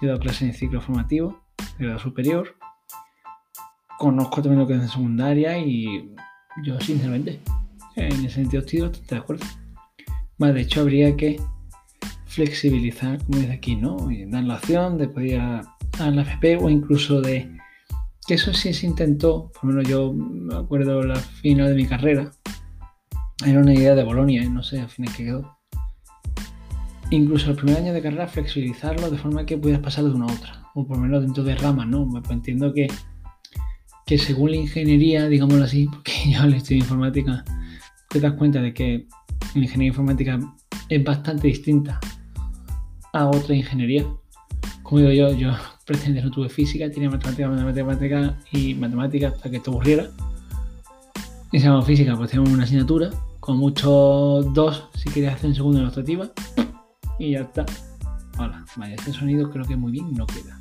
he 0.00 0.06
dado 0.06 0.20
clases 0.20 0.42
en 0.42 0.54
ciclo 0.54 0.80
formativo, 0.80 1.42
de 1.78 1.86
grado 1.86 1.98
superior. 1.98 2.56
Conozco 3.98 4.42
también 4.42 4.60
lo 4.60 4.66
que 4.66 4.74
es 4.74 4.82
en 4.82 4.88
secundaria 4.88 5.58
y 5.58 6.14
yo 6.64 6.80
sinceramente 6.80 7.40
en 7.96 8.12
ese 8.24 8.36
sentido 8.36 8.62
estoy 8.62 8.80
bastante 8.80 9.14
de 9.14 9.20
acuerdo. 9.20 9.46
Más 10.38 10.54
de 10.54 10.62
hecho 10.62 10.80
habría 10.80 11.16
que 11.16 11.40
flexibilizar, 12.26 13.22
como 13.24 13.38
dice 13.38 13.52
aquí, 13.52 13.76
¿no? 13.76 14.10
Y 14.10 14.24
dar 14.26 14.44
la 14.44 14.54
opción 14.54 14.96
de 14.96 15.08
poder 15.08 15.26
ir 15.26 15.40
a, 15.40 15.76
a 15.98 16.10
la 16.10 16.22
FP 16.22 16.56
o 16.56 16.70
incluso 16.70 17.20
de 17.20 17.50
que 18.30 18.34
eso 18.34 18.54
sí 18.54 18.72
se 18.72 18.86
intentó, 18.86 19.50
por 19.50 19.64
lo 19.64 19.70
menos 19.72 19.88
yo 19.88 20.12
me 20.12 20.54
acuerdo 20.54 21.02
la 21.02 21.16
final 21.16 21.66
de 21.66 21.74
mi 21.74 21.84
carrera, 21.84 22.30
era 23.44 23.58
una 23.58 23.74
idea 23.74 23.96
de 23.96 24.04
Bolonia, 24.04 24.48
no 24.48 24.62
sé 24.62 24.80
al 24.80 24.88
final 24.88 25.12
qué 25.16 25.24
quedó. 25.24 25.58
Incluso 27.10 27.50
el 27.50 27.56
primer 27.56 27.78
año 27.78 27.92
de 27.92 28.00
carrera 28.00 28.28
flexibilizarlo 28.28 29.10
de 29.10 29.18
forma 29.18 29.44
que 29.46 29.58
pudieras 29.58 29.82
pasar 29.82 30.04
de 30.04 30.12
una 30.12 30.26
a 30.26 30.32
otra, 30.32 30.62
o 30.76 30.86
por 30.86 30.98
lo 30.98 31.02
menos 31.02 31.22
dentro 31.22 31.42
de 31.42 31.56
ramas, 31.56 31.88
¿no? 31.88 32.08
Pues 32.08 32.30
entiendo 32.30 32.72
que, 32.72 32.86
que 34.06 34.16
según 34.16 34.52
la 34.52 34.58
ingeniería, 34.58 35.26
digámoslo 35.26 35.64
así, 35.64 35.88
porque 35.88 36.12
yo 36.30 36.46
le 36.46 36.60
de 36.60 36.76
informática, 36.76 37.44
te 38.10 38.20
das 38.20 38.34
cuenta 38.34 38.62
de 38.62 38.72
que 38.72 39.08
la 39.56 39.62
ingeniería 39.62 39.88
informática 39.88 40.38
es 40.88 41.02
bastante 41.02 41.48
distinta 41.48 41.98
a 43.12 43.26
otra 43.26 43.56
ingeniería. 43.56 44.06
Como 44.84 45.00
digo 45.00 45.10
yo, 45.10 45.34
yo 45.36 45.50
pretendía 45.90 46.22
no 46.22 46.30
tuve 46.30 46.48
física, 46.48 46.88
tenía 46.88 47.10
matemática, 47.10 47.48
matemática 47.48 48.38
y 48.52 48.74
matemática 48.74 49.28
hasta 49.28 49.50
que 49.50 49.58
te 49.58 49.70
aburriera. 49.70 50.08
Y 51.50 51.58
se 51.58 51.66
llama 51.66 51.82
física, 51.82 52.14
pues 52.16 52.30
tenemos 52.30 52.50
una 52.50 52.62
asignatura, 52.62 53.10
con 53.40 53.56
muchos 53.56 54.54
dos 54.54 54.84
si 54.94 55.10
querías 55.10 55.34
hacer 55.34 55.50
en 55.50 55.56
segunda 55.56 55.80
demostrativa. 55.80 56.30
Y 57.18 57.32
ya 57.32 57.40
está. 57.40 57.66
Hola, 58.38 58.64
este 58.92 59.12
sonido 59.12 59.50
creo 59.50 59.64
que 59.64 59.74
muy 59.74 59.90
bien 59.90 60.14
no 60.14 60.26
queda. 60.28 60.60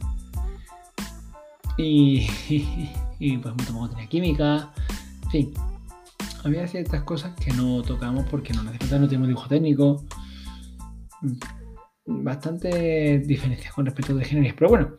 Y, 1.78 2.28
y, 2.50 2.90
y 3.20 3.38
pues 3.38 3.56
tampoco 3.56 3.90
tenía 3.90 4.08
química. 4.08 4.74
En 5.26 5.30
fin, 5.30 5.54
había 6.44 6.68
ciertas 6.68 7.04
cosas 7.04 7.36
que 7.36 7.52
no 7.54 7.84
tocamos 7.84 8.26
porque 8.32 8.52
no 8.54 8.64
necesitamos, 8.64 9.02
no 9.02 9.08
tenemos 9.08 9.28
dibujo 9.28 9.48
técnico. 9.48 10.04
Bastante 12.12 13.20
diferencia 13.20 13.72
con 13.72 13.86
respecto 13.86 14.16
de 14.16 14.24
ingeniería. 14.24 14.56
Pero 14.58 14.70
bueno, 14.70 14.90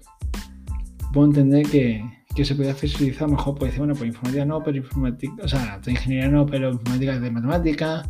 puedo 1.12 1.26
entender 1.26 1.66
que, 1.66 2.04
que 2.34 2.44
se 2.44 2.54
podía 2.54 2.74
flexibilizar 2.74 3.28
mejor. 3.28 3.56
Puede 3.56 3.72
decir, 3.72 3.80
bueno, 3.80 3.94
pues 3.94 4.08
informática 4.08 4.44
no, 4.44 4.62
pero 4.62 4.76
informática, 4.76 5.34
o 5.42 5.48
sea, 5.48 5.80
ingeniería 5.86 6.28
no, 6.28 6.46
pero 6.46 6.70
informática 6.70 7.14
es 7.14 7.20
de 7.20 7.30
matemática. 7.30 8.08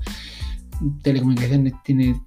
Telecomunicaciones 1.02 1.72
tiene 1.82 2.20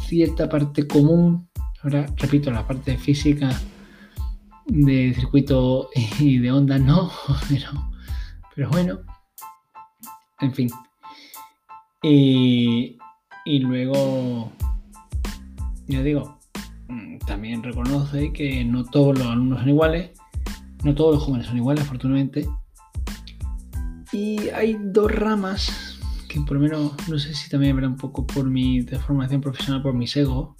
cierta 0.00 0.48
parte 0.48 0.86
común. 0.86 1.48
Ahora, 1.82 2.06
repito, 2.16 2.50
la 2.50 2.66
parte 2.66 2.96
física 2.96 3.50
de 4.66 5.12
circuito 5.14 5.90
y 6.18 6.38
de 6.38 6.52
onda 6.52 6.78
no, 6.78 7.10
pero, 7.48 7.68
pero 8.54 8.70
bueno, 8.70 9.00
en 10.40 10.54
fin. 10.54 10.70
Y, 12.02 12.98
y 13.44 13.58
luego, 13.60 14.52
ya 15.86 16.02
digo, 16.02 16.38
también 17.26 17.62
reconoce 17.62 18.32
que 18.32 18.64
no 18.64 18.84
todos 18.84 19.18
los 19.18 19.26
alumnos 19.26 19.60
son 19.60 19.68
iguales, 19.68 20.10
no 20.82 20.94
todos 20.94 21.14
los 21.14 21.24
jóvenes 21.24 21.46
son 21.46 21.56
iguales, 21.56 21.84
afortunadamente. 21.84 22.48
Y 24.12 24.48
hay 24.50 24.76
dos 24.78 25.10
ramas 25.10 25.98
que 26.28 26.40
por 26.40 26.54
lo 26.54 26.60
menos, 26.60 26.92
no 27.08 27.18
sé 27.18 27.34
si 27.34 27.50
también 27.50 27.72
habrá 27.72 27.88
un 27.88 27.96
poco 27.96 28.26
por 28.26 28.48
mi 28.48 28.82
formación 28.82 29.40
profesional, 29.40 29.82
por 29.82 29.94
mi 29.94 30.06
ego, 30.14 30.56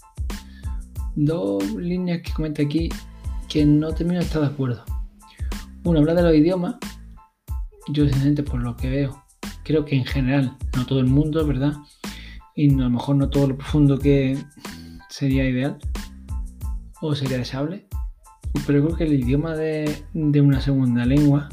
dos 1.16 1.64
líneas 1.74 2.20
que 2.22 2.32
comenta 2.32 2.62
aquí 2.62 2.90
que 3.48 3.64
no 3.64 3.92
termino 3.92 4.20
de 4.20 4.26
estar 4.26 4.42
de 4.42 4.48
acuerdo. 4.48 4.84
Uno 5.84 5.98
habla 5.98 6.14
de 6.14 6.22
los 6.22 6.34
idiomas, 6.34 6.76
yo 7.88 8.04
sinceramente 8.04 8.42
por 8.42 8.62
lo 8.62 8.76
que 8.76 8.90
veo, 8.90 9.24
creo 9.64 9.84
que 9.84 9.96
en 9.96 10.04
general, 10.04 10.56
no 10.76 10.86
todo 10.86 11.00
el 11.00 11.06
mundo, 11.06 11.46
¿verdad? 11.46 11.74
Y 12.54 12.72
a 12.72 12.76
lo 12.76 12.90
mejor 12.90 13.16
no 13.16 13.30
todo 13.30 13.48
lo 13.48 13.56
profundo 13.56 13.98
que 13.98 14.38
sería 15.22 15.48
ideal 15.48 15.78
o 17.00 17.14
sería 17.14 17.38
deseable, 17.38 17.86
pero 18.66 18.84
creo 18.84 18.96
que 18.96 19.04
el 19.04 19.14
idioma 19.20 19.54
de, 19.54 20.04
una 20.14 20.60
segunda 20.60 21.06
lengua, 21.06 21.48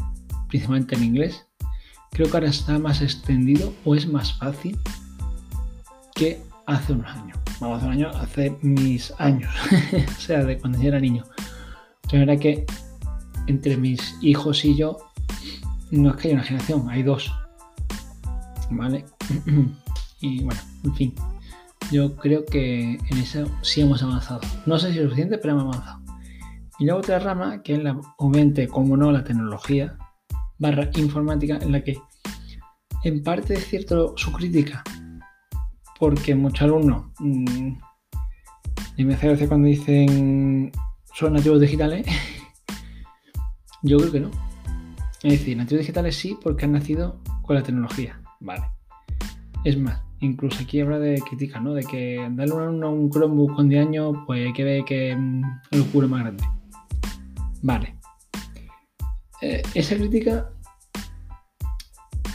principalmente 0.48 0.96
en 0.96 1.04
inglés, 1.04 1.46
creo 2.10 2.28
que 2.28 2.38
ahora 2.38 2.50
está 2.50 2.80
más 2.80 3.04
extendido 3.04 3.72
o 3.86 3.94
es 3.94 4.08
más 4.08 4.34
fácil 4.40 4.76
que 6.16 6.42
hace 6.66 6.94
unos 6.94 7.16
años. 7.16 7.38
Hace 7.62 7.86
un 7.86 7.92
año, 7.92 8.10
hace 8.10 8.58
mis 8.64 9.14
años, 9.20 9.54
o 10.18 10.20
sea, 10.20 10.44
de 10.44 10.58
cuando 10.58 10.82
yo 10.82 10.88
era 10.88 11.00
niño. 11.00 11.24
La 12.12 12.20
verdad 12.20 12.40
que 12.40 12.66
entre 13.46 13.78
mis 13.78 14.18
hijos 14.24 14.66
y 14.66 14.76
yo 14.76 14.98
no 15.92 16.10
es 16.10 16.16
que 16.16 16.30
haya 16.30 16.38
una 16.38 16.44
generación, 16.44 16.90
hay 16.90 17.04
dos. 17.04 17.32
¿Vale? 18.72 19.06
y 20.22 20.44
bueno, 20.44 20.62
en 20.84 20.96
fin, 20.96 21.14
yo 21.92 22.16
creo 22.16 22.46
que 22.46 22.94
en 22.94 23.18
eso 23.18 23.50
sí 23.62 23.82
hemos 23.82 24.04
avanzado. 24.04 24.42
No 24.66 24.78
sé 24.78 24.92
si 24.92 25.00
es 25.00 25.04
suficiente, 25.04 25.38
pero 25.38 25.54
hemos 25.54 25.76
avanzado. 25.76 26.02
Y 26.80 26.86
luego 26.86 27.00
otra 27.00 27.20
rama, 27.20 27.62
que 27.62 27.74
es 27.74 27.84
la, 27.84 28.00
obviamente, 28.18 28.68
como 28.68 28.96
no, 28.96 29.12
la 29.12 29.24
tecnología, 29.24 29.98
barra 30.58 30.90
informática, 30.96 31.58
en 31.62 31.72
la 31.72 31.84
que 31.84 31.98
en 33.04 33.24
parte 33.24 33.56
es 33.56 33.68
cierto 33.68 34.14
su 34.18 34.32
crítica, 34.32 34.84
porque 36.00 36.36
muchos 36.36 36.62
alumnos, 36.62 37.06
y 38.96 39.06
me 39.06 39.14
hace 39.14 39.48
cuando 39.48 39.68
dicen 39.68 40.72
son 41.14 41.34
nativos 41.34 41.60
digitales, 41.60 42.06
yo 43.84 43.98
creo 43.98 44.12
que 44.12 44.20
no. 44.20 44.32
Es 45.24 45.32
decir, 45.32 45.58
nativos 45.58 45.82
digitales 45.82 46.16
sí, 46.16 46.38
porque 46.42 46.66
han 46.66 46.74
nacido 46.74 47.20
con 47.42 47.56
la 47.56 47.64
tecnología, 47.64 48.22
vale. 48.40 48.64
Es 49.66 49.78
más, 49.78 50.02
incluso 50.22 50.62
aquí 50.62 50.82
habla 50.82 51.00
de 51.00 51.22
crítica, 51.22 51.60
¿no? 51.60 51.74
De 51.74 51.84
que 51.84 52.28
darle 52.32 52.54
un, 52.54 52.84
un 52.84 53.10
Chromebook 53.10 53.56
con 53.56 53.70
10 53.70 53.88
años, 53.88 54.18
pues 54.26 54.54
que 54.54 54.64
ver 54.64 54.84
que 54.86 55.16
mm, 55.16 55.44
el 55.72 55.82
oscuro 55.82 56.06
es 56.06 56.12
más 56.12 56.22
grande. 56.22 56.44
Vale. 57.62 57.96
Eh, 59.42 59.62
esa 59.74 59.96
crítica, 59.96 60.50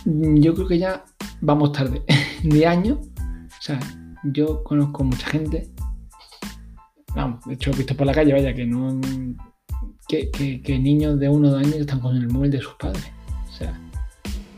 mm, 0.05 0.37
yo 0.37 0.55
creo 0.55 0.69
que 0.69 0.79
ya 0.79 1.05
vamos 1.41 1.73
tarde. 1.73 2.03
de 2.43 2.67
años, 2.67 2.99
o 3.19 3.63
sea, 3.63 3.81
yo 4.25 4.63
conozco 4.65 5.05
mucha 5.05 5.27
gente, 5.29 5.71
vamos, 7.15 7.45
de 7.45 7.55
hecho 7.55 7.71
he 7.71 7.77
visto 7.77 7.97
por 7.97 8.07
la 8.07 8.15
calle, 8.15 8.33
vaya, 8.33 8.55
que 8.55 8.67
no. 8.67 9.01
Que, 10.07 10.31
que, 10.31 10.79
niños 10.79 11.19
de 11.19 11.29
uno 11.31 11.49
o 11.49 11.51
dos 11.53 11.61
años 11.61 11.77
están 11.77 11.99
con 11.99 12.15
el 12.17 12.29
móvil 12.29 12.51
de 12.51 12.61
sus 12.61 12.75
padres. 12.75 13.11
O 13.49 13.53
sea, 13.53 13.81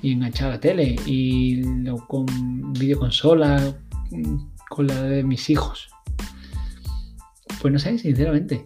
y 0.06 0.12
enganchado 0.12 0.52
la 0.52 0.60
tele, 0.60 0.94
y 1.04 1.64
con 2.06 2.26
videoconsola, 2.74 3.76
con 4.70 4.86
la 4.86 5.02
de 5.02 5.24
mis 5.24 5.50
hijos. 5.50 5.88
Pues 7.60 7.72
no 7.72 7.78
sé, 7.80 7.98
sinceramente 7.98 8.64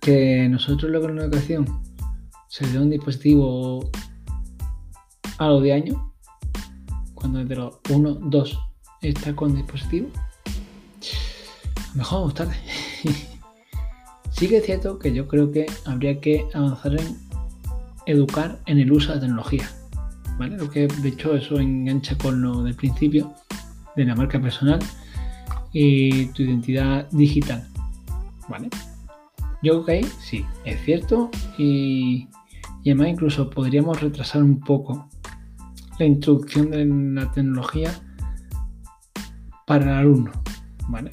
que 0.00 0.48
nosotros 0.48 0.92
lo 0.92 1.00
que 1.00 1.08
en 1.08 1.16
la 1.16 1.24
educación 1.24 1.82
se 2.46 2.64
dé 2.68 2.78
un 2.78 2.90
dispositivo 2.90 3.90
a 5.38 5.48
los 5.48 5.64
de 5.64 5.72
año, 5.72 6.14
cuando 7.14 7.40
desde 7.40 7.56
los 7.56 7.74
1, 7.90 8.14
2 8.22 8.58
está 9.02 9.34
con 9.34 9.56
dispositivo, 9.56 10.10
mejor 11.96 12.20
vamos 12.20 12.34
tarde. 12.34 12.54
sí 14.30 14.48
que 14.48 14.58
es 14.58 14.64
cierto 14.64 15.00
que 15.00 15.12
yo 15.12 15.26
creo 15.26 15.50
que 15.50 15.66
habría 15.86 16.20
que 16.20 16.46
avanzar 16.54 17.00
en 17.00 17.18
educar 18.06 18.60
en 18.66 18.78
el 18.78 18.92
uso 18.92 19.08
de 19.08 19.16
la 19.16 19.20
tecnología. 19.22 19.68
Lo 20.38 20.70
que 20.70 20.86
de 20.86 21.08
hecho 21.08 21.34
eso 21.34 21.58
engancha 21.58 22.16
con 22.16 22.40
lo 22.40 22.62
del 22.62 22.74
principio 22.74 23.34
de 23.96 24.04
la 24.04 24.14
marca 24.14 24.40
personal 24.40 24.78
y 25.72 26.26
tu 26.26 26.42
identidad 26.42 27.10
digital. 27.10 27.66
¿Vale? 28.48 28.68
Yo 29.62 29.72
creo 29.72 29.84
que 29.84 29.92
ahí 29.92 30.04
sí, 30.20 30.44
es 30.64 30.80
cierto. 30.84 31.30
Y, 31.58 32.28
además 32.82 33.08
incluso 33.08 33.50
podríamos 33.50 34.00
retrasar 34.00 34.42
un 34.42 34.60
poco 34.60 35.08
la 35.98 36.06
introducción 36.06 36.70
de 36.70 36.86
la 36.86 37.30
tecnología 37.32 37.92
para 39.66 39.84
el 39.84 39.98
alumno. 39.98 40.32
¿Vale? 40.88 41.10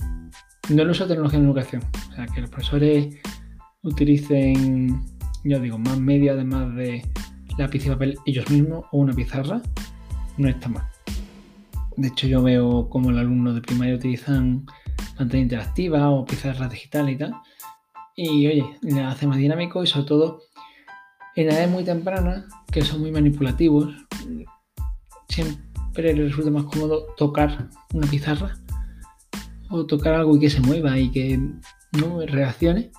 No 0.70 0.84
el 0.84 0.90
uso 0.90 1.04
de 1.04 1.10
tecnología 1.10 1.40
en 1.40 1.46
educación. 1.46 1.84
O 2.12 2.14
sea, 2.14 2.28
que 2.28 2.42
los 2.42 2.50
profesores 2.50 3.18
utilicen, 3.82 5.04
yo 5.44 5.60
digo, 5.60 5.78
más 5.78 6.00
media 6.00 6.34
además 6.34 6.76
de 6.76 7.04
lápiz 7.58 7.86
y 7.86 7.90
papel 7.90 8.18
ellos 8.26 8.50
mismos 8.50 8.86
o 8.92 8.98
una 9.00 9.14
pizarra, 9.14 9.62
no 10.38 10.50
está 10.50 10.70
mal. 10.70 10.88
De 11.98 12.10
hecho, 12.10 12.28
yo 12.28 12.44
veo 12.44 12.90
como 12.90 13.12
los 13.12 13.22
alumnos 13.22 13.56
de 13.56 13.62
primaria 13.62 13.96
utilizan 13.96 14.66
pantalla 15.18 15.44
interactiva 15.44 16.10
o 16.10 16.26
pizarras 16.26 16.70
digitales 16.70 17.16
y 17.16 17.18
tal. 17.18 17.34
Y 18.18 18.48
oye, 18.48 18.66
le 18.82 19.02
hace 19.02 19.28
más 19.28 19.38
dinámico 19.38 19.84
y 19.84 19.88
sobre 19.88 20.06
todo 20.06 20.42
en 21.36 21.50
edades 21.50 21.70
muy 21.70 21.84
tempranas, 21.84 22.46
que 22.72 22.82
son 22.82 23.02
muy 23.02 23.12
manipulativos, 23.12 23.94
siempre 25.28 26.14
les 26.14 26.30
resulta 26.30 26.52
más 26.52 26.64
cómodo 26.66 27.08
tocar 27.18 27.70
una 27.94 28.08
pizarra 28.08 28.58
o 29.70 29.86
tocar 29.86 30.14
algo 30.14 30.36
y 30.36 30.40
que 30.40 30.50
se 30.50 30.62
mueva 30.62 30.98
y 30.98 31.12
que 31.12 31.38
no 32.00 32.20
reaccione 32.26 32.92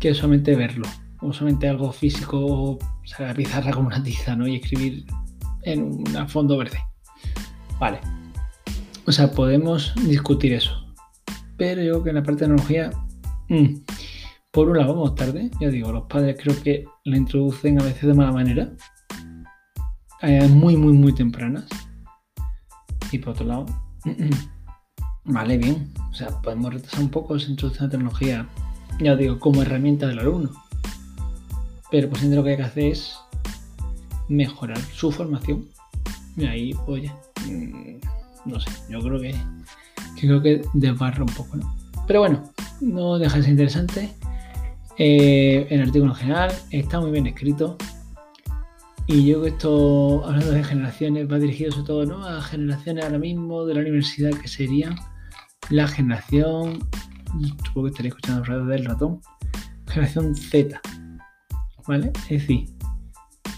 que 0.00 0.14
solamente 0.14 0.54
verlo 0.56 0.86
o 1.24 1.32
solamente 1.32 1.68
algo 1.68 1.92
físico 1.92 2.38
o 2.72 2.78
sea, 3.04 3.28
la 3.28 3.34
pizarra 3.34 3.72
como 3.72 3.88
una 3.88 4.02
tiza 4.02 4.36
¿no? 4.36 4.46
y 4.46 4.56
escribir 4.56 5.04
en 5.62 5.82
un 5.82 6.28
fondo 6.28 6.58
verde. 6.58 6.78
Vale. 7.78 8.00
O 9.06 9.12
sea, 9.12 9.30
podemos 9.30 9.94
discutir 10.06 10.52
eso. 10.52 10.72
Pero 11.56 11.82
yo 11.82 11.92
creo 11.92 12.02
que 12.04 12.10
en 12.10 12.16
la 12.16 12.22
parte 12.22 12.40
de 12.40 12.46
tecnología 12.46 12.90
mm, 13.48 13.74
por 14.54 14.68
un 14.68 14.78
lado, 14.78 14.94
vamos 14.94 15.16
tarde, 15.16 15.50
ya 15.60 15.68
digo, 15.68 15.90
los 15.90 16.04
padres 16.04 16.36
creo 16.40 16.54
que 16.62 16.84
la 17.02 17.16
introducen 17.16 17.80
a 17.80 17.84
veces 17.84 18.04
de 18.04 18.14
mala 18.14 18.30
manera, 18.30 18.70
muy, 20.48 20.76
muy, 20.76 20.92
muy 20.92 21.12
tempranas. 21.12 21.66
Y 23.10 23.18
por 23.18 23.30
otro 23.30 23.46
lado, 23.46 23.66
vale, 25.24 25.58
bien, 25.58 25.92
o 26.08 26.14
sea, 26.14 26.40
podemos 26.40 26.72
retrasar 26.72 27.00
un 27.00 27.08
poco 27.10 27.34
esa 27.34 27.50
introducción 27.50 27.88
de 27.88 27.96
tecnología, 27.96 28.48
ya 29.00 29.16
digo, 29.16 29.40
como 29.40 29.60
herramienta 29.60 30.06
del 30.06 30.20
alumno. 30.20 30.52
Pero 31.94 32.10
pues 32.10 32.24
lo 32.24 32.42
que 32.42 32.50
hay 32.50 32.56
que 32.56 32.62
hacer 32.64 32.84
es 32.86 33.16
mejorar 34.28 34.80
su 34.80 35.12
formación. 35.12 35.68
Y 36.36 36.44
ahí, 36.44 36.74
oye, 36.88 37.12
mm, 37.46 37.98
no 38.46 38.58
sé, 38.58 38.68
yo 38.90 38.98
creo 38.98 39.20
que, 39.20 39.32
creo 40.20 40.42
que 40.42 40.62
desbarra 40.72 41.22
un 41.22 41.32
poco, 41.32 41.56
¿no? 41.56 41.72
Pero 42.08 42.18
bueno, 42.18 42.42
no 42.80 43.16
deja 43.16 43.36
de 43.36 43.42
ser 43.44 43.52
interesante. 43.52 44.12
Eh, 44.98 45.68
el 45.70 45.82
artículo 45.82 46.10
en 46.10 46.16
general 46.16 46.52
está 46.72 47.00
muy 47.00 47.12
bien 47.12 47.28
escrito. 47.28 47.76
Y 49.06 49.26
yo 49.26 49.42
que 49.42 49.50
esto, 49.50 50.24
hablando 50.26 50.50
de 50.50 50.64
generaciones, 50.64 51.30
va 51.30 51.38
dirigido 51.38 51.70
sobre 51.70 51.86
todo 51.86 52.06
¿no? 52.06 52.26
a 52.26 52.42
generaciones 52.42 53.04
ahora 53.04 53.20
mismo 53.20 53.66
de 53.66 53.74
la 53.74 53.82
universidad 53.82 54.32
que 54.32 54.48
serían 54.48 54.96
la 55.70 55.86
generación, 55.86 56.80
supongo 57.64 57.84
que 57.84 57.90
estaréis 57.90 58.14
escuchando 58.16 58.42
hablar 58.42 58.66
del 58.66 58.84
ratón, 58.84 59.20
generación 59.86 60.34
Z. 60.34 60.80
¿Vale? 61.86 62.12
Es 62.30 62.40
decir, 62.40 62.66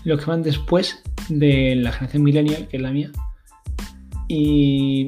los 0.05 0.21
que 0.21 0.27
van 0.27 0.43
después 0.43 1.03
de 1.29 1.77
la 1.77 1.93
generación 1.93 2.23
millennial, 2.23 2.69
que 2.69 2.77
es 2.77 2.83
la 2.83 2.91
mía. 2.91 3.11
Y 4.29 5.07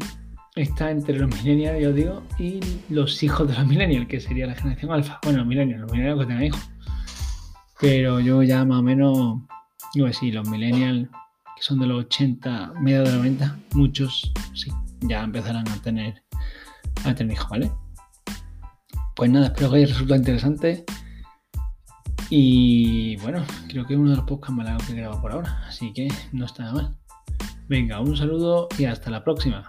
está 0.54 0.90
entre 0.90 1.18
los 1.18 1.28
millennials, 1.28 1.80
yo 1.80 1.92
digo, 1.92 2.22
y 2.38 2.60
los 2.88 3.22
hijos 3.22 3.48
de 3.48 3.54
los 3.54 3.66
millennials, 3.66 4.08
que 4.08 4.20
sería 4.20 4.46
la 4.46 4.54
generación 4.54 4.92
alfa. 4.92 5.18
Bueno, 5.22 5.38
los 5.38 5.46
millennials, 5.46 5.82
los 5.82 5.92
millennials 5.92 6.20
que 6.20 6.26
tengan 6.26 6.44
hijos. 6.44 6.70
Pero 7.80 8.20
yo 8.20 8.42
ya 8.42 8.64
más 8.64 8.80
o 8.80 8.82
menos, 8.82 9.40
digo 9.94 10.12
sí, 10.12 10.32
los 10.32 10.48
millennials 10.48 11.08
que 11.56 11.62
son 11.62 11.80
de 11.80 11.86
los 11.86 12.04
80, 12.06 12.74
medio 12.80 12.98
de 12.98 13.04
los 13.06 13.14
90, 13.14 13.58
muchos 13.74 14.32
sí, 14.54 14.70
ya 15.00 15.22
empezarán 15.22 15.68
a 15.68 15.82
tener, 15.82 16.22
a 17.04 17.14
tener 17.14 17.34
hijos, 17.34 17.48
¿vale? 17.50 17.70
Pues 19.14 19.30
nada, 19.30 19.46
espero 19.46 19.70
que 19.70 19.76
haya 19.78 19.86
resultado 19.86 20.20
interesante. 20.20 20.84
Y 22.30 23.16
bueno, 23.16 23.44
creo 23.68 23.86
que 23.86 23.94
es 23.94 23.98
uno 23.98 24.10
de 24.10 24.16
los 24.16 24.26
podcasts 24.26 24.54
más 24.54 24.86
que 24.86 24.92
he 24.92 24.96
grabado 24.96 25.22
por 25.22 25.32
ahora, 25.32 25.64
así 25.66 25.92
que 25.92 26.08
no 26.32 26.44
está 26.44 26.64
nada 26.64 26.74
mal. 26.74 26.96
Venga, 27.68 28.00
un 28.00 28.16
saludo 28.16 28.68
y 28.78 28.84
hasta 28.84 29.10
la 29.10 29.24
próxima. 29.24 29.68